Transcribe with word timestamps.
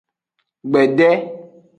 Gbede. 0.69 1.09